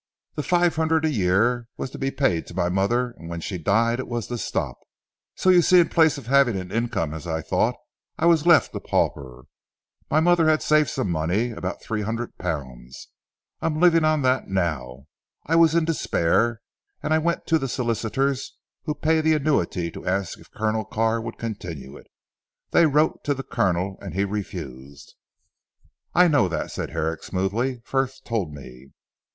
[0.33, 3.59] The five hundred a year was to be paid to my mother and when she
[3.59, 4.79] died it was to stop.
[5.35, 7.75] So you see that in place of having an income as I thought
[8.17, 9.43] I was left a pauper.
[10.09, 13.09] My mother had saved some money about three hundred pounds.
[13.61, 15.05] I am living on that now.
[15.45, 16.61] I was in despair,
[17.03, 21.21] and I went to the solicitors who pay the annuity to ask if Colonel Carr
[21.21, 22.07] would continue it.
[22.71, 25.13] They wrote to the Colonel and he refused.
[26.15, 28.93] "I know that," said Herrick smoothly, "Frith told me."